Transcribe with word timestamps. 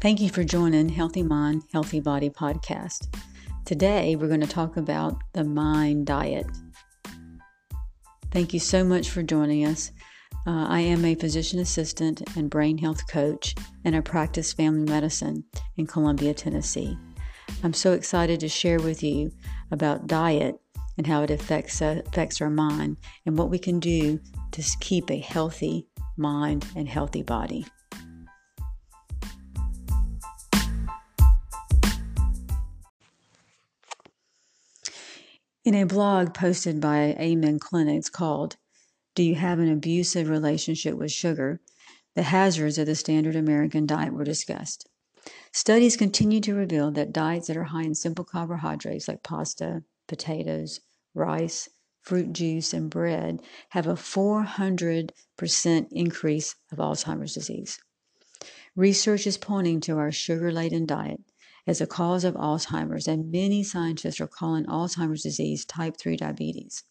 Thank 0.00 0.22
you 0.22 0.30
for 0.30 0.42
joining 0.42 0.88
Healthy 0.88 1.22
Mind, 1.22 1.62
Healthy 1.74 2.00
Body 2.00 2.30
podcast. 2.30 3.14
Today, 3.66 4.16
we're 4.16 4.28
going 4.28 4.40
to 4.40 4.46
talk 4.46 4.78
about 4.78 5.20
the 5.34 5.44
mind 5.44 6.06
diet. 6.06 6.46
Thank 8.32 8.54
you 8.54 8.60
so 8.60 8.82
much 8.82 9.10
for 9.10 9.22
joining 9.22 9.66
us. 9.66 9.92
Uh, 10.46 10.64
I 10.70 10.80
am 10.80 11.04
a 11.04 11.14
physician 11.14 11.58
assistant 11.58 12.22
and 12.34 12.48
brain 12.48 12.78
health 12.78 13.06
coach, 13.10 13.54
and 13.84 13.94
I 13.94 14.00
practice 14.00 14.54
family 14.54 14.90
medicine 14.90 15.44
in 15.76 15.86
Columbia, 15.86 16.32
Tennessee. 16.32 16.96
I'm 17.62 17.74
so 17.74 17.92
excited 17.92 18.40
to 18.40 18.48
share 18.48 18.78
with 18.78 19.02
you 19.02 19.30
about 19.70 20.06
diet 20.06 20.58
and 20.96 21.06
how 21.06 21.24
it 21.24 21.30
affects, 21.30 21.82
uh, 21.82 22.00
affects 22.06 22.40
our 22.40 22.48
mind 22.48 22.96
and 23.26 23.36
what 23.36 23.50
we 23.50 23.58
can 23.58 23.78
do 23.78 24.18
to 24.52 24.62
keep 24.80 25.10
a 25.10 25.18
healthy 25.18 25.86
mind 26.16 26.64
and 26.74 26.88
healthy 26.88 27.22
body. 27.22 27.66
In 35.62 35.74
a 35.74 35.84
blog 35.84 36.32
posted 36.32 36.80
by 36.80 37.14
Amen 37.20 37.58
Clinics 37.58 38.08
called 38.08 38.56
Do 39.14 39.22
You 39.22 39.34
Have 39.34 39.58
an 39.58 39.70
Abusive 39.70 40.30
Relationship 40.30 40.94
with 40.94 41.12
Sugar? 41.12 41.60
the 42.14 42.22
hazards 42.22 42.78
of 42.78 42.86
the 42.86 42.94
standard 42.94 43.36
American 43.36 43.84
diet 43.84 44.14
were 44.14 44.24
discussed. 44.24 44.88
Studies 45.52 45.98
continue 45.98 46.40
to 46.40 46.54
reveal 46.54 46.90
that 46.92 47.12
diets 47.12 47.48
that 47.48 47.58
are 47.58 47.64
high 47.64 47.82
in 47.82 47.94
simple 47.94 48.24
carbohydrates 48.24 49.06
like 49.06 49.22
pasta, 49.22 49.84
potatoes, 50.08 50.80
rice, 51.12 51.68
fruit 52.00 52.32
juice, 52.32 52.72
and 52.72 52.88
bread 52.88 53.42
have 53.68 53.86
a 53.86 53.92
400% 53.92 55.12
increase 55.90 56.54
of 56.72 56.78
Alzheimer's 56.78 57.34
disease. 57.34 57.78
Research 58.74 59.26
is 59.26 59.36
pointing 59.36 59.80
to 59.80 59.98
our 59.98 60.10
sugar 60.10 60.50
laden 60.50 60.86
diet 60.86 61.20
as 61.66 61.80
a 61.80 61.86
cause 61.86 62.24
of 62.24 62.34
Alzheimer's, 62.34 63.06
and 63.06 63.30
many 63.30 63.62
scientists 63.62 64.20
are 64.20 64.26
calling 64.26 64.64
Alzheimer's 64.66 65.22
disease 65.22 65.64
type 65.64 65.96
3 65.96 66.16
diabetes. 66.16 66.84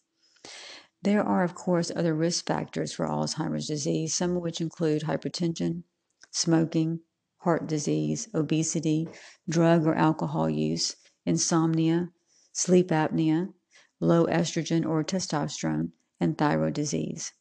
There 1.02 1.22
are, 1.22 1.44
of 1.44 1.54
course, 1.54 1.90
other 1.94 2.14
risk 2.14 2.46
factors 2.46 2.92
for 2.92 3.06
Alzheimer's 3.06 3.66
disease, 3.66 4.14
some 4.14 4.36
of 4.36 4.42
which 4.42 4.60
include 4.60 5.02
hypertension, 5.02 5.84
smoking, 6.30 7.00
heart 7.38 7.66
disease, 7.66 8.28
obesity, 8.34 9.08
drug 9.48 9.86
or 9.86 9.94
alcohol 9.94 10.50
use, 10.50 10.96
insomnia, 11.24 12.10
sleep 12.52 12.88
apnea, 12.88 13.52
low 13.98 14.26
estrogen 14.26 14.86
or 14.86 15.02
testosterone, 15.02 15.92
and 16.20 16.36
thyroid 16.36 16.74
disease. 16.74 17.32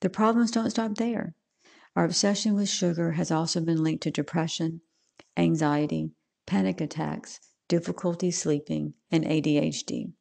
The 0.00 0.10
problems 0.10 0.50
don't 0.50 0.70
stop 0.70 0.94
there. 0.94 1.34
Our 1.96 2.04
obsession 2.04 2.54
with 2.54 2.68
sugar 2.68 3.12
has 3.12 3.30
also 3.30 3.60
been 3.60 3.82
linked 3.82 4.04
to 4.04 4.10
depression, 4.10 4.80
anxiety, 5.36 6.12
panic 6.46 6.80
attacks, 6.80 7.40
difficulty 7.68 8.30
sleeping, 8.30 8.94
and 9.10 9.24
ADHD. 9.24 10.12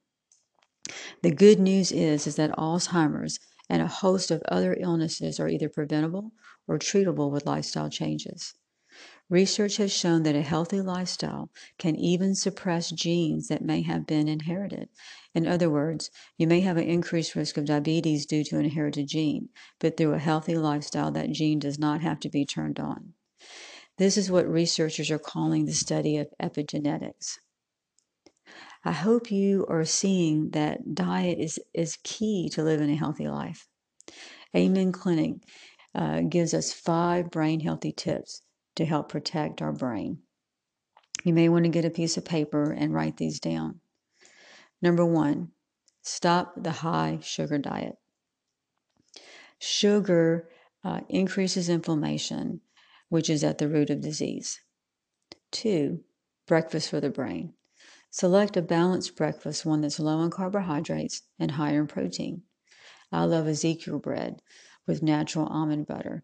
The 1.22 1.31
good 1.31 1.59
news 1.59 1.91
is, 1.91 2.28
is 2.28 2.36
that 2.36 2.58
Alzheimer's 2.58 3.39
and 3.69 3.81
a 3.81 3.88
host 3.88 4.31
of 4.31 4.41
other 4.50 4.75
illnesses 4.80 5.39
are 5.39 5.47
either 5.47 5.69
preventable 5.69 6.33
or 6.67 6.78
treatable 6.78 7.31
with 7.31 7.45
lifestyle 7.45 7.89
changes. 7.89 8.53
Research 9.30 9.78
has 9.78 9.94
shown 9.94 10.23
that 10.23 10.36
a 10.36 10.41
healthy 10.41 10.81
lifestyle 10.81 11.50
can 11.78 11.95
even 11.95 12.35
suppress 12.35 12.91
genes 12.91 13.47
that 13.47 13.63
may 13.63 13.81
have 13.81 14.06
been 14.06 14.28
inherited. 14.28 14.89
In 15.33 15.47
other 15.47 15.69
words, 15.69 16.11
you 16.38 16.47
may 16.47 16.59
have 16.59 16.75
an 16.75 16.83
increased 16.83 17.33
risk 17.33 17.56
of 17.56 17.63
diabetes 17.63 18.25
due 18.25 18.44
to 18.44 18.58
an 18.58 18.66
inherited 18.66 19.08
gene, 19.08 19.47
but 19.80 19.95
through 19.95 20.13
a 20.13 20.19
healthy 20.19 20.58
lifestyle, 20.58 21.11
that 21.11 21.31
gene 21.31 21.59
does 21.59 21.80
not 21.80 22.02
have 22.02 22.19
to 22.19 22.30
be 22.30 22.44
turned 22.44 22.78
on. 22.78 23.13
This 23.97 24.17
is 24.17 24.31
what 24.31 24.47
researchers 24.47 25.12
are 25.12 25.19
calling 25.19 25.66
the 25.66 25.74
study 25.74 26.18
of 26.18 26.28
epigenetics. 26.41 27.38
I 28.84 28.91
hope 28.91 29.31
you 29.31 29.66
are 29.69 29.85
seeing 29.85 30.52
that 30.52 30.96
diet 30.96 31.38
is, 31.40 31.59
is 31.74 32.00
key 32.03 32.50
to 32.53 32.63
living 32.63 32.90
a 32.90 32.96
healthy 32.96 33.28
life. 33.28 33.68
Amen 34.56 34.91
Clinic 34.91 35.35
uh, 35.94 36.22
gives 36.22 36.53
us 36.53 36.74
five 36.74 37.29
brain 37.29 37.59
healthy 37.59 37.91
tips 37.91 38.41
to 38.75 38.85
help 38.85 39.09
protect 39.09 39.62
our 39.62 39.72
brain. 39.72 40.19
You 41.23 41.34
may 41.34 41.50
want 41.50 41.66
to 41.66 41.69
get 41.69 41.85
a 41.85 41.91
piece 41.91 42.18
of 42.18 42.25
paper 42.25 42.72
and 42.72 42.94
write 42.94 43.18
these 43.18 43.40
down. 43.40 43.81
Number 44.81 45.06
one, 45.06 45.50
stop 46.02 46.53
the 46.58 46.72
high 46.72 47.19
sugar 47.22 47.59
diet. 47.59 47.96
Sugar 49.59 50.50
uh, 50.84 51.02
increases 51.08 51.69
inflammation 51.69 52.62
which 53.11 53.29
is 53.29 53.44
at 53.44 53.57
the 53.57 53.67
root 53.67 53.89
of 53.89 53.99
disease. 53.99 54.61
Two, 55.51 55.99
breakfast 56.47 56.89
for 56.89 57.01
the 57.01 57.09
brain. 57.09 57.53
Select 58.09 58.55
a 58.55 58.61
balanced 58.61 59.17
breakfast, 59.17 59.66
one 59.66 59.81
that's 59.81 59.99
low 59.99 60.22
in 60.22 60.31
carbohydrates 60.31 61.23
and 61.38 61.51
higher 61.51 61.81
in 61.81 61.88
protein. 61.88 62.44
I 63.11 63.25
love 63.25 63.49
Ezekiel 63.49 63.99
bread 63.99 64.41
with 64.88 65.03
natural 65.03 65.45
almond 65.47 65.88
butter. 65.88 66.23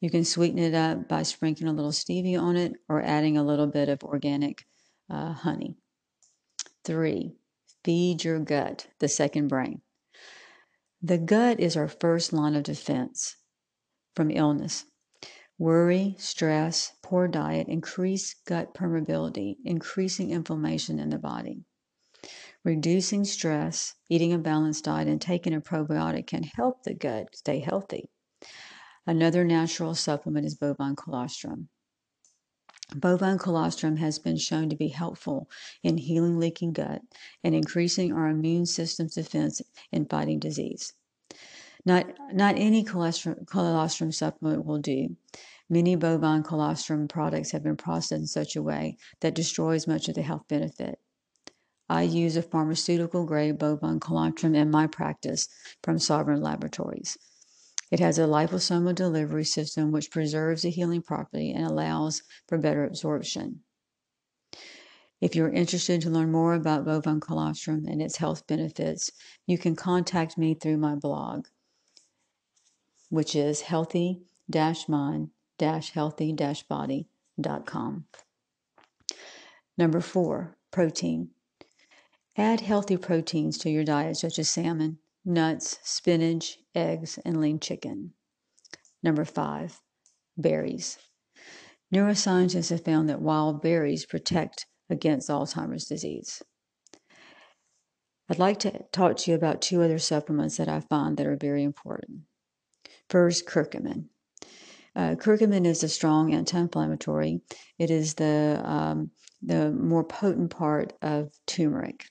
You 0.00 0.10
can 0.10 0.22
sweeten 0.22 0.58
it 0.58 0.74
up 0.74 1.08
by 1.08 1.22
sprinkling 1.22 1.70
a 1.70 1.72
little 1.72 1.92
stevia 1.92 2.38
on 2.38 2.56
it 2.56 2.74
or 2.90 3.00
adding 3.00 3.38
a 3.38 3.42
little 3.42 3.66
bit 3.66 3.88
of 3.88 4.04
organic 4.04 4.66
uh, 5.08 5.32
honey. 5.32 5.76
Three, 6.84 7.36
feed 7.84 8.22
your 8.22 8.38
gut, 8.38 8.88
the 8.98 9.08
second 9.08 9.48
brain. 9.48 9.80
The 11.00 11.16
gut 11.16 11.58
is 11.58 11.74
our 11.74 11.88
first 11.88 12.34
line 12.34 12.54
of 12.54 12.64
defense 12.64 13.36
from 14.14 14.30
illness. 14.30 14.84
Worry, 15.58 16.14
stress, 16.18 16.92
poor 17.02 17.28
diet 17.28 17.68
increase 17.68 18.34
gut 18.46 18.72
permeability, 18.74 19.56
increasing 19.64 20.30
inflammation 20.30 20.98
in 20.98 21.10
the 21.10 21.18
body. 21.18 21.64
Reducing 22.64 23.24
stress, 23.24 23.94
eating 24.08 24.32
a 24.32 24.38
balanced 24.38 24.84
diet, 24.84 25.08
and 25.08 25.20
taking 25.20 25.52
a 25.52 25.60
probiotic 25.60 26.28
can 26.28 26.44
help 26.44 26.84
the 26.84 26.94
gut 26.94 27.34
stay 27.34 27.58
healthy. 27.58 28.08
Another 29.06 29.44
natural 29.44 29.94
supplement 29.94 30.46
is 30.46 30.54
bovine 30.54 30.94
colostrum. 30.96 31.68
Bovine 32.94 33.38
colostrum 33.38 33.96
has 33.96 34.18
been 34.18 34.36
shown 34.36 34.68
to 34.70 34.76
be 34.76 34.88
helpful 34.88 35.50
in 35.82 35.98
healing 35.98 36.38
leaking 36.38 36.72
gut 36.72 37.02
and 37.42 37.54
increasing 37.54 38.12
our 38.12 38.28
immune 38.28 38.66
system's 38.66 39.14
defense 39.14 39.60
in 39.90 40.06
fighting 40.06 40.38
disease. 40.38 40.94
Not, 41.84 42.06
not 42.32 42.56
any 42.56 42.82
colostrum, 42.82 43.44
colostrum 43.46 44.12
supplement 44.12 44.64
will 44.64 44.78
do. 44.78 45.16
Many 45.70 45.96
bovine 45.96 46.42
colostrum 46.42 47.08
products 47.08 47.52
have 47.52 47.62
been 47.62 47.76
processed 47.76 48.12
in 48.20 48.26
such 48.26 48.56
a 48.56 48.62
way 48.62 48.96
that 49.20 49.34
destroys 49.34 49.86
much 49.86 50.08
of 50.08 50.14
the 50.14 50.22
health 50.22 50.48
benefit. 50.48 50.98
I 51.88 52.02
use 52.02 52.36
a 52.36 52.42
pharmaceutical 52.42 53.24
grade 53.24 53.58
bovine 53.58 54.00
colostrum 54.00 54.54
in 54.54 54.70
my 54.70 54.86
practice 54.86 55.48
from 55.82 55.98
Sovereign 55.98 56.42
Laboratories. 56.42 57.16
It 57.90 58.00
has 58.00 58.18
a 58.18 58.26
liposomal 58.26 58.94
delivery 58.94 59.44
system 59.44 59.92
which 59.92 60.10
preserves 60.10 60.62
the 60.62 60.70
healing 60.70 61.00
property 61.00 61.52
and 61.52 61.64
allows 61.64 62.22
for 62.46 62.58
better 62.58 62.84
absorption. 62.84 63.60
If 65.20 65.34
you're 65.34 65.50
interested 65.50 66.02
to 66.02 66.10
learn 66.10 66.30
more 66.30 66.54
about 66.54 66.84
bovine 66.84 67.20
colostrum 67.20 67.86
and 67.86 68.02
its 68.02 68.18
health 68.18 68.46
benefits, 68.46 69.10
you 69.46 69.56
can 69.56 69.74
contact 69.74 70.36
me 70.36 70.54
through 70.54 70.76
my 70.76 70.94
blog 70.94 71.46
which 73.08 73.34
is 73.34 73.62
healthy 73.62 74.22
mind 74.88 75.30
healthy 75.92 76.32
body.com. 76.68 78.04
Number 79.76 80.00
four, 80.00 80.56
protein. 80.70 81.30
Add 82.36 82.60
healthy 82.60 82.96
proteins 82.96 83.58
to 83.58 83.70
your 83.70 83.84
diet, 83.84 84.16
such 84.16 84.38
as 84.38 84.48
salmon, 84.48 84.98
nuts, 85.24 85.78
spinach, 85.82 86.58
eggs, 86.74 87.18
and 87.24 87.40
lean 87.40 87.58
chicken. 87.58 88.12
Number 89.02 89.24
five, 89.24 89.80
berries. 90.36 90.98
Neuroscientists 91.94 92.70
have 92.70 92.84
found 92.84 93.08
that 93.08 93.20
wild 93.20 93.62
berries 93.62 94.04
protect 94.04 94.66
against 94.90 95.28
Alzheimer's 95.28 95.86
disease. 95.86 96.42
I'd 98.28 98.38
like 98.38 98.58
to 98.60 98.84
talk 98.92 99.16
to 99.18 99.30
you 99.30 99.36
about 99.36 99.62
two 99.62 99.82
other 99.82 99.98
supplements 99.98 100.58
that 100.58 100.68
I 100.68 100.80
find 100.80 101.16
that 101.16 101.26
are 101.26 101.36
very 101.36 101.62
important. 101.62 102.22
First, 103.08 103.46
curcumin. 103.46 104.08
Uh, 104.94 105.14
curcumin 105.14 105.64
is 105.64 105.82
a 105.82 105.88
strong 105.88 106.34
anti-inflammatory. 106.34 107.40
It 107.78 107.90
is 107.90 108.14
the 108.14 108.60
um, 108.64 109.10
the 109.40 109.70
more 109.70 110.04
potent 110.04 110.50
part 110.50 110.92
of 111.00 111.30
turmeric. 111.46 112.04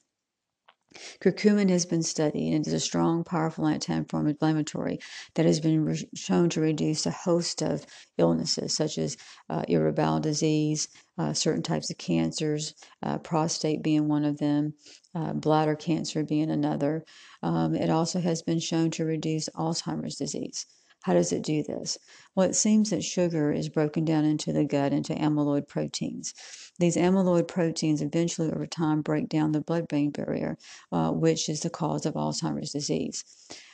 Curcumin 1.21 1.69
has 1.69 1.85
been 1.85 2.01
studied 2.01 2.53
and 2.53 2.65
is 2.65 2.73
a 2.73 2.79
strong, 2.79 3.23
powerful 3.23 3.67
anti-inflammatory 3.67 4.99
that 5.35 5.45
has 5.45 5.59
been 5.59 5.85
re- 5.85 6.09
shown 6.15 6.49
to 6.49 6.61
reduce 6.61 7.05
a 7.05 7.11
host 7.11 7.61
of 7.61 7.85
illnesses 8.17 8.75
such 8.75 8.97
as 8.97 9.17
uh, 9.49 9.63
irritable 9.67 10.19
disease, 10.19 10.88
uh, 11.19 11.33
certain 11.33 11.61
types 11.61 11.91
of 11.91 11.97
cancers, 11.97 12.73
uh, 13.03 13.19
prostate 13.19 13.83
being 13.83 14.07
one 14.07 14.25
of 14.25 14.38
them, 14.38 14.73
uh, 15.13 15.33
bladder 15.33 15.75
cancer 15.75 16.23
being 16.23 16.49
another. 16.49 17.05
Um, 17.44 17.75
it 17.75 17.91
also 17.91 18.19
has 18.19 18.41
been 18.41 18.59
shown 18.59 18.89
to 18.91 19.05
reduce 19.05 19.49
Alzheimer's 19.49 20.15
disease. 20.15 20.65
How 21.03 21.13
does 21.13 21.31
it 21.31 21.44
do 21.44 21.63
this? 21.63 21.97
Well, 22.35 22.49
it 22.49 22.55
seems 22.55 22.89
that 22.89 23.03
sugar 23.03 23.51
is 23.51 23.69
broken 23.69 24.03
down 24.03 24.25
into 24.25 24.51
the 24.51 24.65
gut 24.65 24.91
into 24.91 25.13
amyloid 25.13 25.67
proteins. 25.67 26.33
These 26.79 26.97
amyloid 26.97 27.47
proteins 27.47 28.01
eventually, 28.01 28.51
over 28.51 28.67
time, 28.67 29.01
break 29.01 29.29
down 29.29 29.51
the 29.51 29.61
blood 29.61 29.88
brain 29.88 30.11
barrier, 30.11 30.57
uh, 30.91 31.11
which 31.11 31.49
is 31.49 31.61
the 31.61 31.69
cause 31.69 32.05
of 32.05 32.15
Alzheimer's 32.15 32.71
disease. 32.71 33.23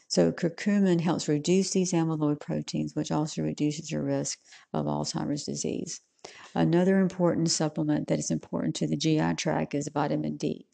So, 0.07 0.31
curcumin 0.31 1.01
helps 1.01 1.27
reduce 1.27 1.71
these 1.71 1.91
amyloid 1.91 2.39
proteins, 2.39 2.95
which 2.95 3.11
also 3.11 3.41
reduces 3.41 3.89
your 3.89 4.03
risk 4.03 4.39
of 4.71 4.85
Alzheimer's 4.85 5.43
disease. 5.43 6.01
Another 6.53 6.99
important 6.99 7.49
supplement 7.49 8.07
that 8.07 8.19
is 8.19 8.31
important 8.31 8.75
to 8.75 8.87
the 8.87 8.95
GI 8.95 9.33
tract 9.35 9.73
is 9.73 9.89
vitamin 9.93 10.37
D. 10.37 10.67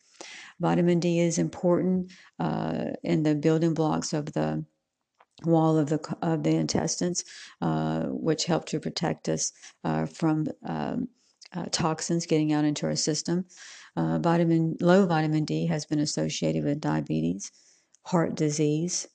Vitamin 0.60 1.00
D 1.00 1.20
is 1.20 1.40
important 1.40 2.12
uh, 2.38 2.92
in 3.04 3.24
the 3.24 3.34
building 3.34 3.74
blocks 3.74 4.12
of 4.12 4.34
the 4.34 4.66
wall 5.46 5.78
of 5.78 5.90
the 5.90 6.00
of 6.22 6.44
the 6.44 6.56
intestines, 6.56 7.24
uh, 7.62 8.04
which 8.06 8.46
help 8.46 8.66
to 8.66 8.80
protect 8.80 9.30
us 9.30 9.52
uh, 9.84 10.06
from 10.06 10.48
um, 10.66 11.08
uh, 11.54 11.66
toxins 11.72 12.26
getting 12.26 12.54
out 12.54 12.66
into 12.66 12.86
our 12.86 12.96
system. 12.96 13.46
Uh, 13.96 14.20
vitamin 14.20 14.78
low 14.80 15.06
vitamin 15.06 15.46
D 15.46 15.68
has 15.68 15.86
been 15.86 16.00
associated 16.00 16.64
with 16.64 16.80
diabetes, 16.80 17.52
heart 18.04 18.36
disease, 18.36 19.08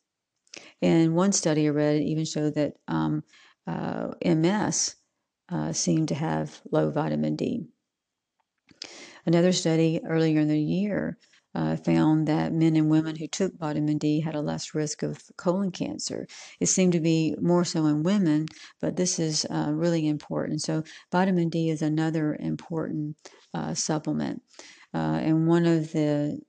and 0.82 1.14
one 1.14 1.32
study 1.32 1.66
I 1.66 1.70
read 1.70 2.02
even 2.02 2.24
showed 2.24 2.54
that 2.54 2.74
um, 2.88 3.22
uh, 3.66 4.08
MS 4.24 4.96
seemed 5.72 6.08
to 6.08 6.14
have 6.14 6.60
low 6.70 6.90
vitamin 6.90 7.36
D. 7.36 7.66
Another 9.26 9.52
study 9.52 10.00
earlier 10.06 10.40
in 10.40 10.48
the 10.48 10.60
year 10.60 11.18
uh, 11.54 11.76
found 11.76 12.26
that 12.26 12.52
men 12.52 12.76
and 12.76 12.90
women 12.90 13.16
who 13.16 13.26
took 13.26 13.56
vitamin 13.58 13.98
D 13.98 14.20
had 14.20 14.34
a 14.34 14.40
less 14.40 14.74
risk 14.74 15.02
of 15.02 15.22
colon 15.36 15.70
cancer. 15.70 16.26
It 16.60 16.66
seemed 16.66 16.92
to 16.94 17.00
be 17.00 17.34
more 17.40 17.64
so 17.64 17.86
in 17.86 18.02
women, 18.02 18.46
but 18.80 18.96
this 18.96 19.18
is 19.18 19.46
uh, 19.50 19.70
really 19.72 20.08
important. 20.08 20.62
So, 20.62 20.82
vitamin 21.12 21.48
D 21.48 21.70
is 21.70 21.82
another 21.82 22.36
important 22.38 23.16
uh, 23.52 23.74
supplement. 23.74 24.42
Uh, 24.92 25.20
and 25.22 25.46
one 25.46 25.66
of 25.66 25.92
the 25.92 26.40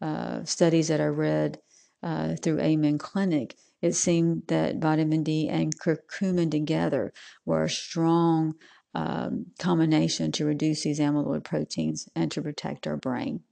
uh, 0.00 0.44
studies 0.44 0.88
that 0.88 1.00
I 1.00 1.06
read 1.06 1.58
uh, 2.02 2.36
through 2.36 2.60
Amen 2.60 2.98
Clinic, 2.98 3.56
it 3.80 3.94
seemed 3.94 4.44
that 4.48 4.76
vitamin 4.76 5.22
D 5.22 5.48
and 5.48 5.78
curcumin 5.78 6.50
together 6.50 7.12
were 7.44 7.64
a 7.64 7.70
strong 7.70 8.54
um, 8.94 9.46
combination 9.58 10.32
to 10.32 10.44
reduce 10.44 10.84
these 10.84 11.00
amyloid 11.00 11.44
proteins 11.44 12.08
and 12.14 12.30
to 12.30 12.42
protect 12.42 12.86
our 12.86 12.96
brain. 12.96 13.42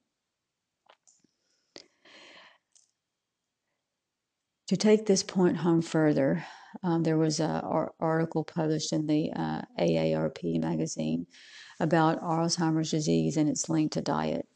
To 4.73 4.77
take 4.79 5.05
this 5.05 5.23
point 5.23 5.59
home 5.59 5.83
further, 5.83 6.47
um, 6.83 7.03
there 7.03 7.19
was 7.19 7.41
an 7.41 7.61
article 8.01 8.43
published 8.43 8.91
in 8.95 9.07
the 9.07 9.31
uh, 9.31 9.61
AARP 9.79 10.59
magazine 10.63 11.27
about 11.79 12.23
Alzheimer's 12.23 12.91
disease 12.91 13.37
and 13.37 13.51
its 13.51 13.69
link 13.69 13.93
to 13.93 14.01
diet. 14.01 14.49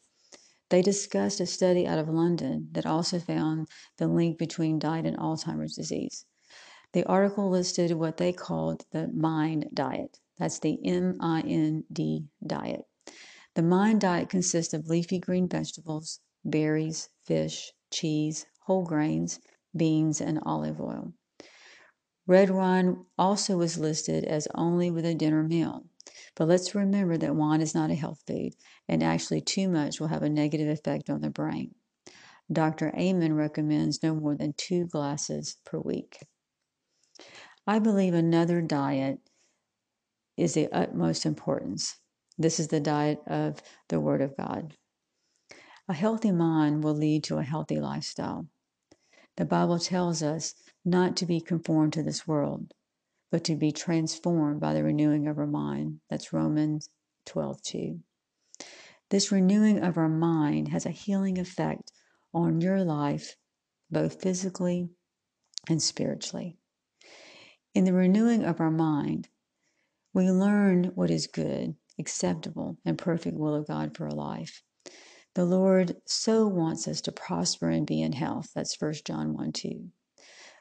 They 0.70 0.80
discussed 0.80 1.40
a 1.40 1.44
study 1.44 1.86
out 1.86 1.98
of 1.98 2.08
London 2.08 2.70
that 2.72 2.86
also 2.86 3.18
found 3.18 3.68
the 3.98 4.08
link 4.08 4.38
between 4.38 4.78
diet 4.78 5.04
and 5.04 5.18
Alzheimer's 5.18 5.76
disease. 5.76 6.24
The 6.94 7.04
article 7.04 7.50
listed 7.50 7.92
what 7.92 8.16
they 8.16 8.32
called 8.32 8.86
the 8.92 9.08
MIND 9.08 9.66
diet. 9.74 10.18
That's 10.38 10.58
the 10.60 10.78
M 10.82 11.18
I 11.20 11.42
N 11.42 11.84
D 11.92 12.24
diet. 12.46 12.86
The 13.54 13.60
MIND 13.60 14.00
diet 14.00 14.30
consists 14.30 14.72
of 14.72 14.88
leafy 14.88 15.18
green 15.18 15.46
vegetables, 15.46 16.20
berries, 16.42 17.10
fish, 17.26 17.70
cheese, 17.90 18.46
whole 18.60 18.82
grains, 18.82 19.40
beans, 19.76 20.20
and 20.20 20.40
olive 20.44 20.80
oil. 20.80 21.12
Red 22.26 22.50
wine 22.50 23.04
also 23.16 23.56
was 23.56 23.78
listed 23.78 24.24
as 24.24 24.48
only 24.54 24.90
with 24.90 25.04
a 25.04 25.14
dinner 25.14 25.42
meal. 25.42 25.84
But 26.34 26.48
let's 26.48 26.74
remember 26.74 27.16
that 27.16 27.36
wine 27.36 27.60
is 27.60 27.74
not 27.74 27.90
a 27.90 27.94
health 27.94 28.22
food, 28.26 28.54
and 28.88 29.02
actually, 29.02 29.40
too 29.40 29.68
much 29.68 30.00
will 30.00 30.08
have 30.08 30.22
a 30.22 30.28
negative 30.28 30.68
effect 30.68 31.08
on 31.08 31.20
the 31.20 31.30
brain. 31.30 31.74
Dr. 32.52 32.92
Amen 32.96 33.34
recommends 33.34 34.02
no 34.02 34.14
more 34.14 34.36
than 34.36 34.54
two 34.56 34.86
glasses 34.86 35.56
per 35.64 35.78
week. 35.78 36.18
I 37.66 37.78
believe 37.80 38.14
another 38.14 38.60
diet 38.60 39.18
is 40.36 40.54
the 40.54 40.70
utmost 40.70 41.26
importance. 41.26 41.96
This 42.38 42.60
is 42.60 42.68
the 42.68 42.80
diet 42.80 43.20
of 43.26 43.62
the 43.88 43.98
Word 43.98 44.20
of 44.20 44.36
God. 44.36 44.74
A 45.88 45.94
healthy 45.94 46.32
mind 46.32 46.84
will 46.84 46.94
lead 46.94 47.24
to 47.24 47.38
a 47.38 47.42
healthy 47.42 47.80
lifestyle. 47.80 48.46
The 49.36 49.44
Bible 49.44 49.78
tells 49.78 50.22
us 50.22 50.54
not 50.84 51.16
to 51.18 51.26
be 51.26 51.40
conformed 51.40 51.92
to 51.92 52.02
this 52.02 52.26
world, 52.26 52.72
but 53.30 53.44
to 53.44 53.54
be 53.54 53.70
transformed 53.70 54.60
by 54.60 54.72
the 54.72 54.82
renewing 54.82 55.28
of 55.28 55.38
our 55.38 55.46
mind. 55.46 56.00
That's 56.08 56.32
Romans 56.32 56.88
12 57.26 57.62
2. 57.62 58.00
This 59.10 59.30
renewing 59.30 59.84
of 59.84 59.98
our 59.98 60.08
mind 60.08 60.68
has 60.68 60.86
a 60.86 60.90
healing 60.90 61.38
effect 61.38 61.92
on 62.32 62.60
your 62.60 62.82
life, 62.82 63.36
both 63.90 64.22
physically 64.22 64.88
and 65.68 65.82
spiritually. 65.82 66.56
In 67.74 67.84
the 67.84 67.92
renewing 67.92 68.42
of 68.42 68.60
our 68.60 68.70
mind, 68.70 69.28
we 70.14 70.30
learn 70.30 70.92
what 70.94 71.10
is 71.10 71.26
good, 71.26 71.76
acceptable, 71.98 72.78
and 72.86 72.96
perfect 72.96 73.36
will 73.36 73.54
of 73.54 73.66
God 73.66 73.94
for 73.94 74.06
our 74.06 74.14
life. 74.14 74.62
The 75.36 75.44
Lord 75.44 76.00
so 76.06 76.48
wants 76.48 76.88
us 76.88 77.02
to 77.02 77.12
prosper 77.12 77.68
and 77.68 77.86
be 77.86 78.00
in 78.00 78.12
health. 78.12 78.52
That's 78.54 78.80
1 78.80 78.94
John 79.04 79.34
1 79.34 79.52
2. 79.52 79.90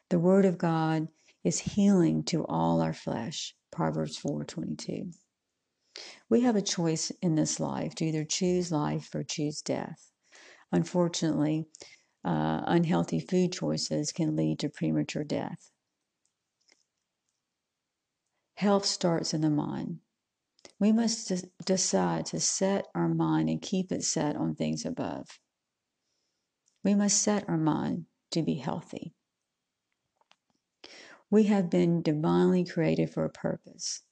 The 0.09 0.19
Word 0.19 0.43
of 0.43 0.57
God 0.57 1.07
is 1.45 1.59
healing 1.59 2.23
to 2.25 2.45
all 2.45 2.81
our 2.81 2.91
flesh. 2.91 3.55
Proverbs 3.71 4.17
4 4.17 4.43
22. 4.43 5.11
We 6.27 6.41
have 6.41 6.57
a 6.57 6.61
choice 6.61 7.09
in 7.21 7.35
this 7.35 7.57
life 7.61 7.95
to 7.95 8.05
either 8.05 8.25
choose 8.25 8.69
life 8.69 9.15
or 9.15 9.23
choose 9.23 9.61
death. 9.61 10.11
Unfortunately, 10.73 11.67
uh, 12.25 12.63
unhealthy 12.65 13.21
food 13.21 13.53
choices 13.53 14.11
can 14.11 14.35
lead 14.35 14.59
to 14.59 14.67
premature 14.67 15.23
death. 15.23 15.71
Health 18.55 18.85
starts 18.85 19.33
in 19.33 19.39
the 19.39 19.49
mind. 19.49 20.01
We 20.85 20.91
must 20.91 21.33
decide 21.65 22.27
to 22.27 22.39
set 22.39 22.85
our 22.93 23.07
mind 23.07 23.49
and 23.49 23.59
keep 23.59 23.91
it 23.91 24.03
set 24.03 24.35
on 24.35 24.53
things 24.53 24.85
above. 24.85 25.39
We 26.83 26.93
must 26.93 27.23
set 27.23 27.49
our 27.49 27.57
mind 27.57 28.05
to 28.29 28.43
be 28.43 28.57
healthy. 28.57 29.15
We 31.31 31.45
have 31.45 31.71
been 31.71 32.03
divinely 32.03 32.63
created 32.63 33.09
for 33.09 33.25
a 33.25 33.31
purpose. 33.31 34.03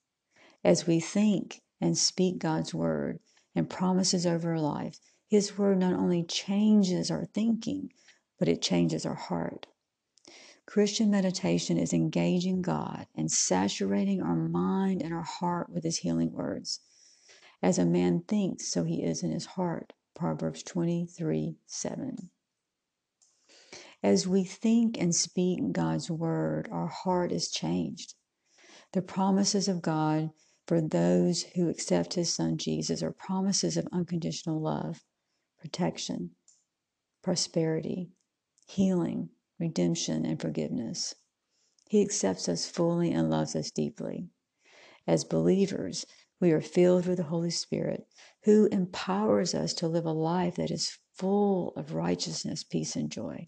As 0.63 0.87
we 0.87 0.99
think 0.99 1.61
and 1.79 1.95
speak 1.95 2.39
God's 2.39 2.73
word 2.73 3.19
and 3.53 3.69
promises 3.69 4.25
over 4.25 4.53
our 4.53 4.59
life, 4.59 4.99
His 5.27 5.55
word 5.55 5.77
not 5.77 5.93
only 5.93 6.23
changes 6.23 7.11
our 7.11 7.25
thinking, 7.25 7.93
but 8.39 8.47
it 8.47 8.63
changes 8.63 9.05
our 9.05 9.13
heart. 9.13 9.67
Christian 10.65 11.11
meditation 11.11 11.77
is 11.77 11.93
engaging 11.93 12.61
God 12.61 13.07
and 13.15 13.31
saturating 13.31 14.21
our 14.21 14.35
mind 14.35 15.01
and 15.01 15.13
our 15.13 15.23
heart 15.23 15.69
with 15.69 15.83
His 15.83 15.97
healing 15.97 16.31
words. 16.31 16.79
As 17.63 17.77
a 17.79 17.85
man 17.85 18.23
thinks, 18.27 18.67
so 18.67 18.83
he 18.83 19.01
is 19.01 19.23
in 19.23 19.31
his 19.31 19.45
heart. 19.45 19.93
Proverbs 20.13 20.63
23 20.63 21.55
7. 21.65 22.29
As 24.03 24.27
we 24.27 24.43
think 24.43 24.99
and 24.99 25.15
speak 25.15 25.71
God's 25.71 26.11
word, 26.11 26.67
our 26.69 26.87
heart 26.87 27.31
is 27.31 27.49
changed. 27.49 28.15
The 28.91 29.01
promises 29.01 29.69
of 29.69 29.81
God 29.81 30.31
for 30.67 30.81
those 30.81 31.43
who 31.55 31.69
accept 31.69 32.15
His 32.15 32.33
Son 32.33 32.57
Jesus 32.57 33.01
are 33.01 33.13
promises 33.13 33.77
of 33.77 33.87
unconditional 33.93 34.61
love, 34.61 35.05
protection, 35.57 36.31
prosperity, 37.21 38.11
healing, 38.67 39.29
redemption, 39.59 40.25
and 40.25 40.41
forgiveness. 40.41 41.15
He 41.87 42.01
accepts 42.01 42.49
us 42.49 42.65
fully 42.65 43.11
and 43.11 43.29
loves 43.29 43.55
us 43.55 43.71
deeply. 43.71 44.29
As 45.05 45.23
believers, 45.23 46.05
we 46.39 46.51
are 46.51 46.61
filled 46.61 47.05
with 47.05 47.17
the 47.17 47.23
Holy 47.23 47.51
Spirit, 47.51 48.07
who 48.43 48.67
empowers 48.71 49.53
us 49.53 49.73
to 49.75 49.87
live 49.87 50.05
a 50.05 50.11
life 50.11 50.55
that 50.55 50.71
is 50.71 50.97
full 51.13 51.71
of 51.75 51.93
righteousness, 51.93 52.63
peace, 52.63 52.95
and 52.95 53.11
joy. 53.11 53.47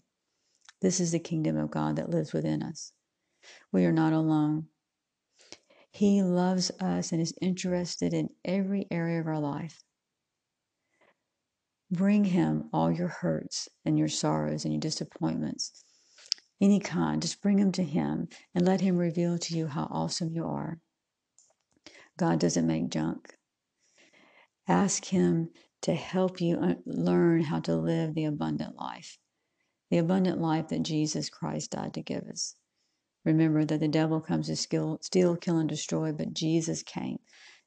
This 0.80 1.00
is 1.00 1.12
the 1.12 1.18
kingdom 1.18 1.56
of 1.56 1.70
God 1.70 1.96
that 1.96 2.10
lives 2.10 2.32
within 2.32 2.62
us. 2.62 2.92
We 3.72 3.84
are 3.84 3.92
not 3.92 4.12
alone. 4.12 4.68
He 5.90 6.22
loves 6.22 6.70
us 6.80 7.12
and 7.12 7.20
is 7.20 7.34
interested 7.40 8.12
in 8.12 8.28
every 8.44 8.86
area 8.90 9.20
of 9.20 9.26
our 9.26 9.40
life. 9.40 9.82
Bring 11.90 12.26
Him 12.26 12.68
all 12.72 12.92
your 12.92 13.08
hurts 13.08 13.68
and 13.84 13.98
your 13.98 14.08
sorrows 14.08 14.64
and 14.64 14.74
your 14.74 14.80
disappointments 14.80 15.84
any 16.60 16.80
kind, 16.80 17.20
just 17.20 17.42
bring 17.42 17.58
them 17.58 17.72
to 17.72 17.84
Him 17.84 18.28
and 18.54 18.64
let 18.64 18.80
Him 18.80 18.96
reveal 18.96 19.38
to 19.38 19.56
you 19.56 19.66
how 19.66 19.88
awesome 19.90 20.30
you 20.30 20.44
are. 20.44 20.80
God 22.18 22.40
doesn't 22.40 22.66
make 22.66 22.88
junk. 22.88 23.34
Ask 24.66 25.06
Him 25.06 25.50
to 25.82 25.94
help 25.94 26.40
you 26.40 26.82
learn 26.86 27.42
how 27.42 27.60
to 27.60 27.76
live 27.76 28.14
the 28.14 28.24
abundant 28.24 28.76
life, 28.76 29.18
the 29.90 29.98
abundant 29.98 30.40
life 30.40 30.68
that 30.68 30.82
Jesus 30.82 31.28
Christ 31.28 31.72
died 31.72 31.94
to 31.94 32.02
give 32.02 32.24
us. 32.24 32.54
Remember 33.24 33.64
that 33.64 33.80
the 33.80 33.88
devil 33.88 34.20
comes 34.20 34.46
to 34.46 34.56
steal, 34.56 34.98
steal, 35.02 35.36
kill, 35.36 35.58
and 35.58 35.68
destroy, 35.68 36.12
but 36.12 36.32
Jesus 36.32 36.82
came 36.82 37.18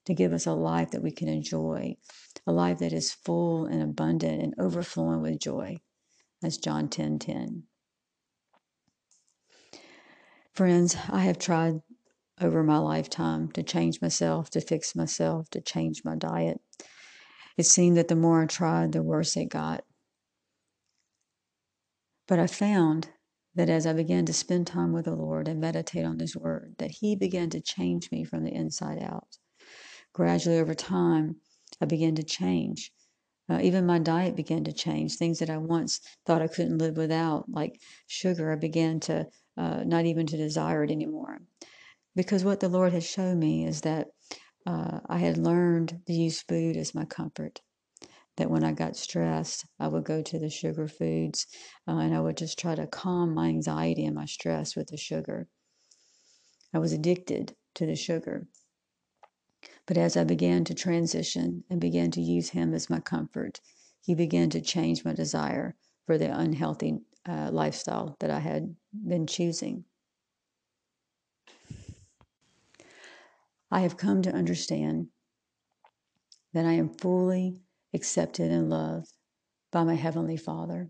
to 0.06 0.14
give 0.14 0.34
us 0.34 0.48
a 0.48 0.54
life 0.54 0.92
that 0.92 1.04
we 1.04 1.12
can 1.12 1.28
enjoy, 1.28 1.96
a 2.48 2.52
life 2.52 2.80
that 2.80 2.94
is 2.94 3.12
full 3.12 3.66
and 3.66 3.84
abundant 3.84 4.42
and 4.42 4.56
overflowing 4.58 5.22
with 5.22 5.40
joy. 5.40 5.78
That's 6.42 6.58
John 6.58 6.90
10 6.90 7.20
10. 7.20 7.64
Friends, 10.60 10.98
I 11.08 11.22
have 11.22 11.40
tried 11.40 11.80
over 12.42 12.64
my 12.64 12.80
lifetime 12.80 13.50
to 13.54 13.64
change 13.64 14.02
myself, 14.02 14.50
to 14.50 14.60
fix 14.60 14.94
myself, 14.94 15.50
to 15.52 15.62
change 15.62 16.04
my 16.04 16.18
diet. 16.18 16.60
It 17.56 17.66
seemed 17.66 17.96
that 17.96 18.10
the 18.10 18.18
more 18.18 18.44
I 18.44 18.46
tried, 18.46 18.92
the 18.92 19.02
worse 19.02 19.38
it 19.38 19.46
got. 19.46 19.86
But 22.28 22.40
I 22.40 22.48
found 22.48 23.08
that 23.56 23.70
as 23.70 23.88
I 23.88 23.94
began 23.94 24.26
to 24.26 24.34
spend 24.34 24.68
time 24.68 24.92
with 24.92 25.06
the 25.06 25.16
Lord 25.16 25.48
and 25.48 25.62
meditate 25.62 26.04
on 26.04 26.20
His 26.20 26.36
Word, 26.36 26.76
that 26.80 26.92
He 26.92 27.16
began 27.16 27.50
to 27.52 27.62
change 27.62 28.12
me 28.12 28.26
from 28.26 28.44
the 28.44 28.54
inside 28.54 29.02
out. 29.02 29.38
Gradually, 30.12 30.60
over 30.60 30.74
time, 30.74 31.38
I 31.80 31.86
began 31.86 32.16
to 32.16 32.24
change. 32.24 32.92
Uh, 33.50 33.60
even 33.62 33.86
my 33.86 33.98
diet 33.98 34.36
began 34.36 34.64
to 34.64 34.72
change. 34.72 35.16
Things 35.16 35.40
that 35.40 35.50
I 35.50 35.58
once 35.58 36.02
thought 36.26 36.42
I 36.42 36.48
couldn't 36.48 36.78
live 36.78 36.98
without, 36.98 37.50
like 37.50 37.82
sugar, 38.08 38.52
I 38.52 38.56
began 38.56 39.00
to 39.02 39.28
uh, 39.58 39.84
not 39.84 40.06
even 40.06 40.28
to 40.28 40.38
desire 40.38 40.84
it 40.84 40.92
anymore. 40.92 41.42
Because 42.16 42.44
what 42.44 42.60
the 42.60 42.70
Lord 42.70 42.94
has 42.94 43.10
shown 43.10 43.40
me 43.40 43.66
is 43.66 43.82
that 43.82 44.10
uh, 44.66 45.00
I 45.08 45.18
had 45.18 45.38
learned 45.38 46.02
to 46.06 46.14
use 46.14 46.42
food 46.42 46.78
as 46.78 46.94
my 46.94 47.06
comfort. 47.06 47.62
That 48.38 48.50
when 48.50 48.64
I 48.64 48.72
got 48.72 48.96
stressed, 48.96 49.66
I 49.80 49.88
would 49.88 50.06
go 50.06 50.22
to 50.22 50.40
the 50.40 50.50
sugar 50.50 50.88
foods 50.88 51.46
uh, 51.88 51.98
and 51.98 52.14
I 52.14 52.22
would 52.22 52.38
just 52.38 52.58
try 52.58 52.76
to 52.76 52.88
calm 52.88 53.34
my 53.34 53.48
anxiety 53.48 54.06
and 54.06 54.16
my 54.16 54.26
stress 54.26 54.76
with 54.76 54.88
the 54.88 54.98
sugar. 54.98 55.48
I 56.74 56.80
was 56.80 56.94
addicted 56.94 57.56
to 57.76 57.86
the 57.86 57.96
sugar. 57.96 58.48
But 59.86 59.98
as 59.98 60.16
I 60.16 60.24
began 60.24 60.64
to 60.66 60.74
transition 60.74 61.64
and 61.70 61.82
began 61.82 62.12
to 62.12 62.22
use 62.22 62.50
Him 62.50 62.74
as 62.74 62.90
my 62.90 63.00
comfort, 63.00 63.60
He 64.02 64.16
began 64.16 64.50
to 64.52 64.62
change 64.62 65.04
my 65.04 65.14
desire 65.14 65.76
for 66.06 66.18
the 66.18 66.38
unhealthy 66.38 67.00
uh, 67.28 67.50
lifestyle 67.52 68.16
that 68.20 68.32
I 68.32 68.40
had 68.40 68.76
been 68.94 69.28
choosing. 69.28 69.86
I 73.72 73.82
have 73.82 73.98
come 73.98 74.22
to 74.24 74.34
understand 74.34 75.10
that 76.54 76.66
I 76.66 76.74
am 76.74 76.90
fully 76.90 77.62
accepted 77.94 78.52
and 78.52 78.70
loved 78.70 79.14
by 79.72 79.84
my 79.84 79.94
Heavenly 79.94 80.38
Father. 80.38 80.90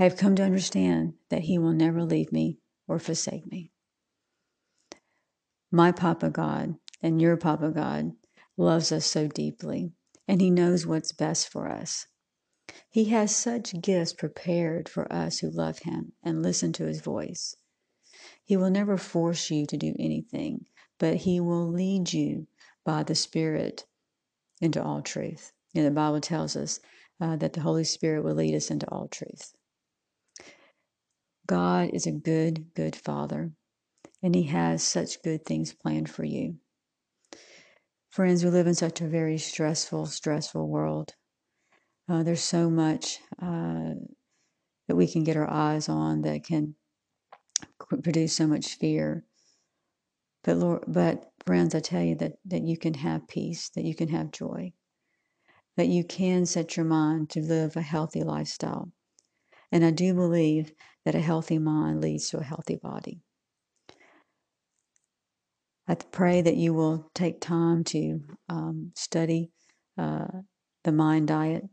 I 0.00 0.04
have 0.04 0.16
come 0.16 0.36
to 0.36 0.44
understand 0.44 1.14
that 1.28 1.42
He 1.42 1.58
will 1.58 1.72
never 1.72 2.04
leave 2.04 2.30
me 2.30 2.58
or 2.86 3.00
forsake 3.00 3.50
me. 3.50 3.72
My 5.72 5.90
Papa 5.90 6.30
God 6.30 6.76
and 7.02 7.20
your 7.20 7.36
Papa 7.36 7.70
God 7.70 8.12
loves 8.56 8.92
us 8.92 9.06
so 9.06 9.26
deeply, 9.26 9.90
and 10.28 10.40
He 10.40 10.50
knows 10.50 10.86
what's 10.86 11.10
best 11.10 11.48
for 11.48 11.68
us. 11.68 12.06
He 12.88 13.06
has 13.06 13.34
such 13.34 13.80
gifts 13.80 14.12
prepared 14.12 14.88
for 14.88 15.12
us 15.12 15.40
who 15.40 15.50
love 15.50 15.80
Him 15.80 16.12
and 16.22 16.44
listen 16.44 16.72
to 16.74 16.86
His 16.86 17.00
voice. 17.00 17.56
He 18.44 18.56
will 18.56 18.70
never 18.70 18.96
force 18.96 19.50
you 19.50 19.66
to 19.66 19.76
do 19.76 19.96
anything, 19.98 20.66
but 20.98 21.16
He 21.16 21.40
will 21.40 21.66
lead 21.66 22.12
you 22.12 22.46
by 22.84 23.02
the 23.02 23.16
Spirit 23.16 23.84
into 24.60 24.80
all 24.82 25.02
truth. 25.02 25.52
And 25.74 25.84
the 25.84 25.90
Bible 25.90 26.20
tells 26.20 26.54
us 26.54 26.78
uh, 27.20 27.34
that 27.36 27.54
the 27.54 27.62
Holy 27.62 27.84
Spirit 27.84 28.22
will 28.22 28.34
lead 28.34 28.54
us 28.54 28.70
into 28.70 28.88
all 28.90 29.08
truth. 29.08 29.54
God 31.48 31.90
is 31.94 32.06
a 32.06 32.12
good, 32.12 32.74
good 32.74 32.94
Father, 32.94 33.50
and 34.22 34.34
He 34.34 34.44
has 34.44 34.82
such 34.82 35.22
good 35.22 35.44
things 35.46 35.72
planned 35.72 36.10
for 36.10 36.24
you. 36.24 36.56
Friends, 38.10 38.44
we 38.44 38.50
live 38.50 38.66
in 38.66 38.74
such 38.74 39.00
a 39.00 39.08
very 39.08 39.38
stressful, 39.38 40.06
stressful 40.06 40.68
world. 40.68 41.14
Uh, 42.06 42.22
there's 42.22 42.42
so 42.42 42.68
much 42.68 43.18
uh, 43.40 43.94
that 44.88 44.96
we 44.96 45.06
can 45.06 45.24
get 45.24 45.36
our 45.36 45.50
eyes 45.50 45.88
on 45.88 46.22
that 46.22 46.44
can 46.44 46.74
produce 48.02 48.34
so 48.34 48.46
much 48.46 48.74
fear. 48.74 49.24
But 50.44 50.58
Lord, 50.58 50.84
but 50.86 51.32
friends, 51.46 51.74
I 51.74 51.80
tell 51.80 52.02
you 52.02 52.14
that 52.16 52.34
that 52.46 52.62
you 52.62 52.76
can 52.76 52.94
have 52.94 53.26
peace, 53.26 53.70
that 53.70 53.84
you 53.84 53.94
can 53.94 54.08
have 54.08 54.32
joy, 54.32 54.72
that 55.76 55.88
you 55.88 56.04
can 56.04 56.44
set 56.44 56.76
your 56.76 56.86
mind 56.86 57.30
to 57.30 57.40
live 57.40 57.76
a 57.76 57.82
healthy 57.82 58.22
lifestyle. 58.22 58.92
And 59.70 59.84
I 59.84 59.90
do 59.90 60.14
believe 60.14 60.72
that 61.08 61.14
a 61.14 61.20
healthy 61.22 61.58
mind 61.58 62.02
leads 62.02 62.28
to 62.28 62.36
a 62.36 62.44
healthy 62.44 62.76
body. 62.76 63.22
I 65.88 65.94
pray 65.94 66.42
that 66.42 66.58
you 66.58 66.74
will 66.74 67.10
take 67.14 67.40
time 67.40 67.82
to 67.84 68.20
um, 68.50 68.92
study 68.94 69.50
uh, 69.96 70.26
the 70.84 70.92
mind 70.92 71.28
diet, 71.28 71.64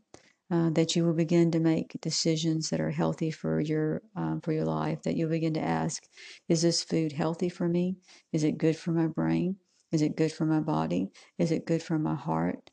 uh, 0.50 0.70
that 0.70 0.96
you 0.96 1.04
will 1.04 1.12
begin 1.12 1.50
to 1.50 1.60
make 1.60 2.00
decisions 2.00 2.70
that 2.70 2.80
are 2.80 2.90
healthy 2.90 3.30
for 3.30 3.60
your 3.60 4.00
um, 4.16 4.40
for 4.40 4.52
your 4.52 4.64
life. 4.64 5.02
That 5.02 5.16
you'll 5.16 5.28
begin 5.28 5.52
to 5.52 5.60
ask, 5.60 6.02
is 6.48 6.62
this 6.62 6.82
food 6.82 7.12
healthy 7.12 7.50
for 7.50 7.68
me? 7.68 7.96
Is 8.32 8.42
it 8.42 8.56
good 8.56 8.78
for 8.78 8.92
my 8.92 9.06
brain? 9.06 9.56
Is 9.92 10.00
it 10.00 10.16
good 10.16 10.32
for 10.32 10.46
my 10.46 10.60
body? 10.60 11.10
Is 11.36 11.52
it 11.52 11.66
good 11.66 11.82
for 11.82 11.98
my 11.98 12.14
heart? 12.14 12.70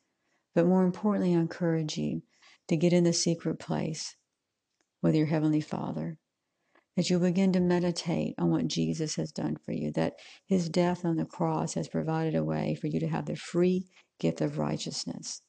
But 0.54 0.64
more 0.64 0.84
importantly, 0.84 1.36
I 1.36 1.40
encourage 1.40 1.98
you 1.98 2.22
to 2.68 2.76
get 2.78 2.94
in 2.94 3.04
the 3.04 3.12
secret 3.12 3.58
place 3.58 4.16
with 5.02 5.14
your 5.14 5.26
Heavenly 5.26 5.60
Father 5.60 6.16
that 6.96 7.10
you'll 7.10 7.20
begin 7.20 7.52
to 7.52 7.60
meditate 7.60 8.34
on 8.38 8.50
what 8.50 8.68
Jesus 8.68 9.16
has 9.16 9.32
done 9.32 9.56
for 9.56 9.72
you, 9.72 9.90
that 9.92 10.14
his 10.46 10.68
death 10.68 11.04
on 11.04 11.16
the 11.16 11.24
cross 11.24 11.74
has 11.74 11.88
provided 11.88 12.34
a 12.34 12.44
way 12.44 12.74
for 12.74 12.86
you 12.86 13.00
to 13.00 13.08
have 13.08 13.26
the 13.26 13.36
free 13.36 13.86
gift 14.20 14.40
of 14.40 14.58
righteousness, 14.58 15.42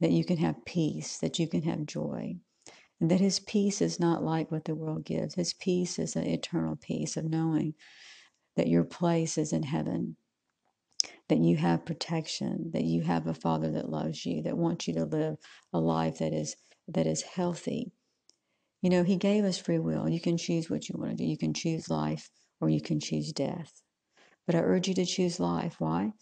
that 0.00 0.12
you 0.12 0.24
can 0.24 0.36
have 0.36 0.64
peace, 0.64 1.18
that 1.18 1.38
you 1.38 1.48
can 1.48 1.62
have 1.62 1.86
joy, 1.86 2.36
and 3.00 3.10
that 3.10 3.20
his 3.20 3.40
peace 3.40 3.82
is 3.82 3.98
not 3.98 4.22
like 4.22 4.50
what 4.50 4.64
the 4.64 4.74
world 4.74 5.04
gives. 5.04 5.34
His 5.34 5.52
peace 5.52 5.98
is 5.98 6.14
an 6.14 6.24
eternal 6.24 6.76
peace 6.76 7.16
of 7.16 7.24
knowing 7.24 7.74
that 8.56 8.68
your 8.68 8.84
place 8.84 9.36
is 9.36 9.52
in 9.52 9.64
heaven. 9.64 10.16
That 11.28 11.38
you 11.38 11.56
have 11.56 11.86
protection, 11.86 12.70
that 12.72 12.84
you 12.84 13.02
have 13.02 13.26
a 13.26 13.34
father 13.34 13.70
that 13.72 13.88
loves 13.88 14.26
you, 14.26 14.42
that 14.42 14.58
wants 14.58 14.86
you 14.86 14.94
to 14.94 15.04
live 15.04 15.36
a 15.72 15.80
life 15.80 16.18
that 16.18 16.34
is 16.34 16.54
that 16.88 17.06
is 17.06 17.22
healthy, 17.22 17.92
you 18.84 18.90
know, 18.90 19.02
He 19.02 19.16
gave 19.16 19.44
us 19.44 19.56
free 19.56 19.78
will. 19.78 20.10
You 20.10 20.20
can 20.20 20.36
choose 20.36 20.68
what 20.68 20.90
you 20.90 20.96
want 20.98 21.12
to 21.12 21.16
do. 21.16 21.24
You 21.24 21.38
can 21.38 21.54
choose 21.54 21.88
life 21.88 22.28
or 22.60 22.68
you 22.68 22.82
can 22.82 23.00
choose 23.00 23.32
death. 23.32 23.80
But 24.46 24.56
I 24.56 24.58
urge 24.58 24.88
you 24.88 24.94
to 24.96 25.06
choose 25.06 25.40
life. 25.40 25.76
Why? 25.78 26.12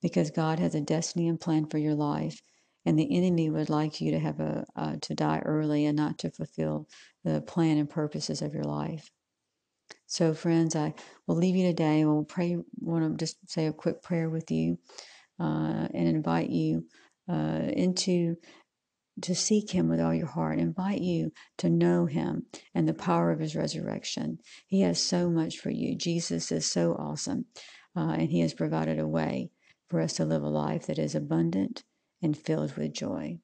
Because 0.00 0.30
God 0.30 0.58
has 0.58 0.74
a 0.74 0.80
destiny 0.80 1.28
and 1.28 1.38
plan 1.38 1.66
for 1.66 1.76
your 1.76 1.94
life. 1.94 2.40
And 2.86 2.98
the 2.98 3.14
enemy 3.14 3.50
would 3.50 3.68
like 3.68 4.00
you 4.00 4.12
to 4.12 4.18
have 4.18 4.40
a 4.40 4.64
uh, 4.74 4.96
to 5.02 5.14
die 5.14 5.42
early 5.44 5.84
and 5.84 5.96
not 5.96 6.16
to 6.20 6.30
fulfill 6.30 6.88
the 7.22 7.42
plan 7.42 7.76
and 7.76 7.90
purposes 7.90 8.40
of 8.40 8.54
your 8.54 8.64
life. 8.64 9.10
So, 10.06 10.32
friends, 10.32 10.74
I 10.74 10.94
will 11.26 11.36
leave 11.36 11.54
you 11.56 11.66
today. 11.66 12.06
We'll 12.06 12.24
pray. 12.24 12.56
Want 12.78 13.18
to 13.18 13.22
just 13.22 13.36
say 13.50 13.66
a 13.66 13.74
quick 13.74 14.02
prayer 14.02 14.30
with 14.30 14.50
you 14.50 14.78
uh, 15.38 15.88
and 15.92 16.08
invite 16.08 16.48
you 16.48 16.86
uh, 17.28 17.68
into 17.74 18.36
to 19.22 19.34
seek 19.34 19.70
him 19.70 19.88
with 19.88 20.00
all 20.00 20.14
your 20.14 20.26
heart, 20.26 20.58
invite 20.58 21.00
you 21.00 21.32
to 21.58 21.70
know 21.70 22.06
him 22.06 22.46
and 22.74 22.88
the 22.88 22.94
power 22.94 23.30
of 23.30 23.40
his 23.40 23.56
resurrection. 23.56 24.38
He 24.66 24.82
has 24.82 25.02
so 25.02 25.30
much 25.30 25.58
for 25.58 25.70
you. 25.70 25.96
Jesus 25.96 26.52
is 26.52 26.70
so 26.70 26.94
awesome, 26.94 27.46
uh, 27.96 28.16
and 28.18 28.30
he 28.30 28.40
has 28.40 28.54
provided 28.54 28.98
a 28.98 29.08
way 29.08 29.50
for 29.88 30.00
us 30.00 30.14
to 30.14 30.24
live 30.24 30.42
a 30.42 30.48
life 30.48 30.86
that 30.86 30.98
is 30.98 31.14
abundant 31.14 31.84
and 32.22 32.36
filled 32.36 32.76
with 32.76 32.92
joy. 32.92 33.38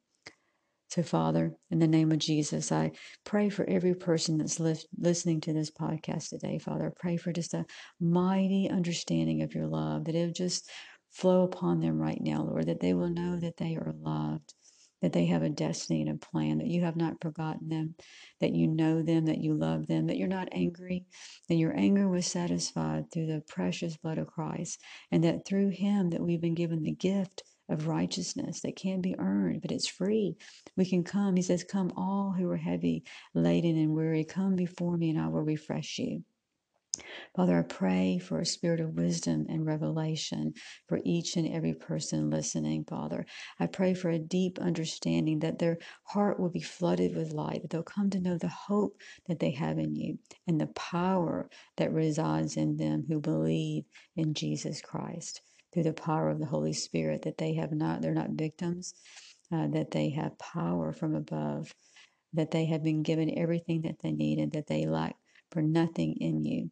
So, 0.88 1.02
Father, 1.02 1.54
in 1.70 1.78
the 1.78 1.86
name 1.86 2.12
of 2.12 2.18
Jesus, 2.18 2.70
I 2.70 2.92
pray 3.24 3.48
for 3.48 3.64
every 3.64 3.94
person 3.94 4.36
that's 4.36 4.60
li- 4.60 4.76
listening 4.98 5.40
to 5.42 5.54
this 5.54 5.70
podcast 5.70 6.28
today, 6.28 6.58
Father. 6.58 6.88
I 6.88 7.00
pray 7.00 7.16
for 7.16 7.32
just 7.32 7.54
a 7.54 7.64
mighty 7.98 8.68
understanding 8.68 9.40
of 9.40 9.54
your 9.54 9.68
love, 9.68 10.04
that 10.04 10.14
it 10.14 10.26
will 10.26 10.34
just 10.34 10.68
flow 11.08 11.44
upon 11.44 11.80
them 11.80 11.98
right 11.98 12.20
now, 12.20 12.42
Lord, 12.42 12.66
that 12.66 12.80
they 12.80 12.92
will 12.92 13.08
know 13.08 13.38
that 13.38 13.56
they 13.56 13.76
are 13.76 13.94
loved 14.02 14.52
that 15.02 15.12
they 15.12 15.26
have 15.26 15.42
a 15.42 15.50
destiny 15.50 16.00
and 16.00 16.10
a 16.10 16.26
plan, 16.26 16.58
that 16.58 16.68
you 16.68 16.82
have 16.82 16.96
not 16.96 17.20
forgotten 17.20 17.68
them, 17.68 17.94
that 18.40 18.54
you 18.54 18.66
know 18.68 19.02
them, 19.02 19.26
that 19.26 19.42
you 19.42 19.54
love 19.54 19.86
them, 19.86 20.06
that 20.06 20.16
you're 20.16 20.28
not 20.28 20.48
angry, 20.52 21.04
that 21.48 21.56
your 21.56 21.76
anger 21.76 22.08
was 22.08 22.26
satisfied 22.26 23.10
through 23.10 23.26
the 23.26 23.42
precious 23.48 23.96
blood 23.96 24.18
of 24.18 24.28
Christ, 24.28 24.80
and 25.10 25.22
that 25.24 25.44
through 25.46 25.70
him 25.70 26.10
that 26.10 26.22
we've 26.22 26.40
been 26.40 26.54
given 26.54 26.82
the 26.82 26.92
gift 26.92 27.42
of 27.68 27.86
righteousness 27.86 28.60
that 28.60 28.76
can 28.76 29.00
be 29.00 29.16
earned, 29.18 29.62
but 29.62 29.72
it's 29.72 29.88
free. 29.88 30.36
We 30.76 30.84
can 30.84 31.04
come. 31.04 31.36
He 31.36 31.42
says, 31.42 31.64
Come 31.64 31.92
all 31.96 32.34
who 32.36 32.48
are 32.50 32.56
heavy, 32.56 33.04
laden, 33.34 33.76
and 33.76 33.94
weary, 33.94 34.24
come 34.24 34.56
before 34.56 34.96
me, 34.96 35.10
and 35.10 35.20
I 35.20 35.28
will 35.28 35.42
refresh 35.42 35.98
you. 35.98 36.24
Father, 37.36 37.58
I 37.58 37.62
pray 37.62 38.18
for 38.18 38.40
a 38.40 38.46
spirit 38.46 38.80
of 38.80 38.94
wisdom 38.94 39.46
and 39.48 39.66
revelation 39.66 40.54
for 40.88 41.00
each 41.04 41.36
and 41.36 41.48
every 41.48 41.74
person 41.74 42.30
listening, 42.30 42.84
Father. 42.84 43.26
I 43.58 43.66
pray 43.66 43.94
for 43.94 44.10
a 44.10 44.18
deep 44.18 44.58
understanding 44.58 45.38
that 45.40 45.58
their 45.58 45.78
heart 46.04 46.38
will 46.38 46.50
be 46.50 46.60
flooded 46.60 47.16
with 47.16 47.32
light, 47.32 47.62
that 47.62 47.70
they'll 47.70 47.82
come 47.82 48.10
to 48.10 48.20
know 48.20 48.38
the 48.38 48.48
hope 48.48 48.96
that 49.28 49.40
they 49.40 49.52
have 49.52 49.78
in 49.78 49.96
you 49.96 50.18
and 50.46 50.60
the 50.60 50.66
power 50.68 51.48
that 51.76 51.92
resides 51.92 52.56
in 52.56 52.76
them 52.76 53.04
who 53.08 53.20
believe 53.20 53.84
in 54.16 54.34
Jesus 54.34 54.80
Christ 54.80 55.40
through 55.72 55.84
the 55.84 55.92
power 55.92 56.28
of 56.28 56.38
the 56.38 56.46
Holy 56.46 56.72
Spirit, 56.72 57.22
that 57.22 57.38
they 57.38 57.54
have 57.54 57.72
not, 57.72 58.02
they're 58.02 58.14
not 58.14 58.30
victims, 58.30 58.94
uh, 59.50 59.68
that 59.68 59.90
they 59.90 60.10
have 60.10 60.38
power 60.38 60.92
from 60.92 61.14
above, 61.14 61.74
that 62.34 62.50
they 62.50 62.66
have 62.66 62.82
been 62.82 63.02
given 63.02 63.38
everything 63.38 63.82
that 63.82 64.00
they 64.02 64.12
need 64.12 64.38
and 64.38 64.52
that 64.52 64.66
they 64.66 64.86
lack 64.86 65.16
for 65.50 65.62
nothing 65.62 66.16
in 66.20 66.44
you. 66.44 66.70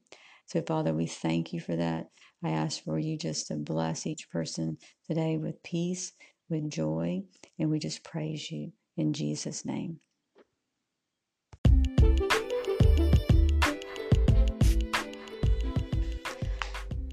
So, 0.52 0.60
Father, 0.62 0.92
we 0.92 1.06
thank 1.06 1.52
you 1.52 1.60
for 1.60 1.76
that. 1.76 2.08
I 2.42 2.48
ask 2.48 2.82
for 2.82 2.98
you 2.98 3.16
just 3.16 3.46
to 3.46 3.54
bless 3.54 4.04
each 4.04 4.28
person 4.30 4.78
today 5.06 5.36
with 5.36 5.62
peace, 5.62 6.12
with 6.48 6.68
joy, 6.68 7.22
and 7.60 7.70
we 7.70 7.78
just 7.78 8.02
praise 8.02 8.50
you 8.50 8.72
in 8.96 9.12
Jesus' 9.12 9.64
name. 9.64 10.00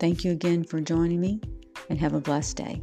Thank 0.00 0.24
you 0.24 0.32
again 0.32 0.64
for 0.64 0.80
joining 0.80 1.20
me 1.20 1.40
and 1.88 2.00
have 2.00 2.14
a 2.14 2.20
blessed 2.20 2.56
day. 2.56 2.82